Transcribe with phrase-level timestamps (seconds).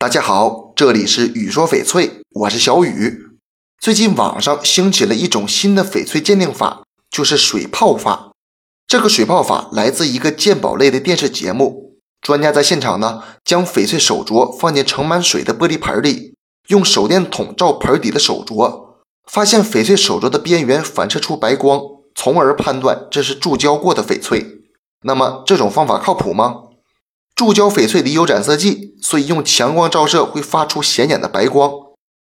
[0.00, 3.30] 大家好，这里是雨说翡翠，我是小雨。
[3.80, 8.30] 最近网上兴起了一种新的翡翠鉴定法，就是水泡法。
[8.86, 16.36] 这个水泡法来自一个鉴宝类的电视节目，专家在现场呢，将翡翠手镯放进盛满水的玻璃盆里，
[16.68, 21.80] 用手电筒照盆底的手镯，发现翡翠手镯的边缘反射出白光，
[22.14, 24.60] 从而判断这是注胶过的翡翠。
[25.02, 26.67] 那么这种方法靠谱吗？
[27.38, 31.70] 注胶翡翠里有染色剂，所以用强光照射会发出显眼的白光，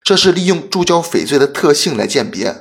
[0.05, 2.55] 这是利用注胶翡翠的特性来鉴别。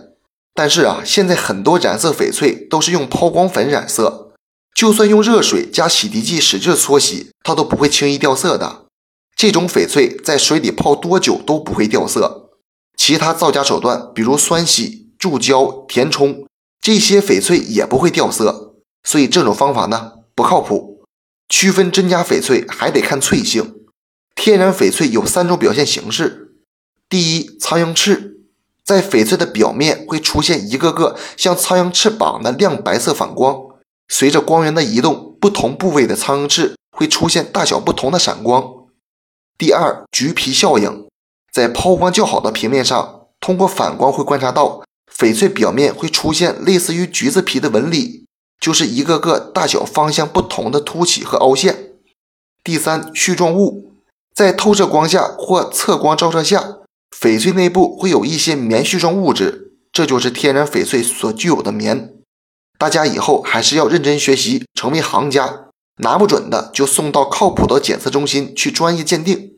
[0.55, 4.31] 但是啊，现在很多染色翡翠都是用抛光粉染色，
[4.73, 8.87] 就算用热水加洗涤剂使劲搓洗，它都不会轻易掉色的。
[9.35, 12.49] 这种翡翠在水里泡多久都不会掉色。
[12.97, 16.47] 其他造假手段，比如酸洗、注胶、填充，
[16.81, 20.88] 这些翡翠也不会掉色，所以这种方法呢不靠谱。
[21.49, 23.75] 区分真假翡翠还得看翠性。
[24.35, 26.53] 天然翡翠有三种表现形式：
[27.09, 28.37] 第一，苍蝇翅，
[28.85, 33.61] 在翡翠的表面会出现一个个像苍蝇翅膀的亮白色反光，
[34.07, 38.63] 随着光源的移动，不同部位的苍蝇翅会出现大小不同的闪光。
[39.57, 41.07] 第二，橘皮效应，
[41.51, 44.83] 在抛光较好的平面上，通过反光会观察到
[45.13, 48.18] 翡翠表面会出现类似于橘子皮的纹理。
[48.59, 51.93] 就是一个个大小方向不同的凸起和凹陷。
[52.63, 53.93] 第三，絮状物，
[54.35, 62.13] 在透射光下或侧光照射下，翡翠内部会有一些棉絮状物质，这就是天然翡翠所具有的棉。
[62.77, 65.65] 大家以后还是要认真学习，成为行家。
[66.01, 69.55] 拿不准的就送到靠谱的检测中心去专业鉴定。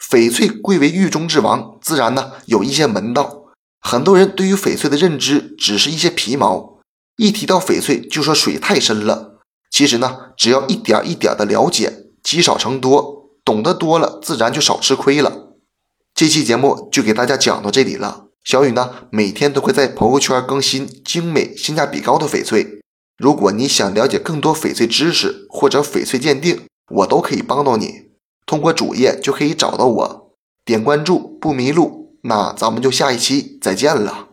[0.00, 3.44] 翡翠贵为玉中之王，自然呢有一些门道。
[3.80, 6.77] 很多人对于翡翠的认知只是一些皮毛。
[7.18, 9.40] 一提到翡翠，就说水太深了。
[9.70, 15.48] 其实呢，只要一点一点的了解，积少成多，懂得多了，自然就少吃亏了。
[16.14, 18.26] 这期节目就给大家讲到这里了。
[18.44, 22.80] 小雨呢，每天都会在朋友圈更新精美、性价比高的翡翠。
[23.18, 26.60] 如果你想了解更多翡翠知识或者翡翠鉴定，
[26.92, 28.12] 我都可以帮到你。
[28.46, 30.34] 通过主页就可以找到我，
[30.64, 32.16] 点关注不迷路。
[32.22, 34.27] 那咱们就下一期再见了。